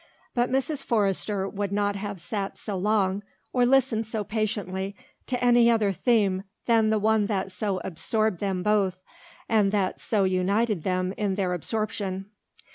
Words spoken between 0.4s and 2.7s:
Mrs. Forrester would not have sat